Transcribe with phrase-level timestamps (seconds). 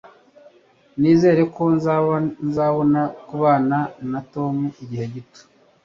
[0.99, 1.63] Nizere ko
[2.47, 3.79] nzabona kubana
[4.11, 5.41] na Tom igihe gito.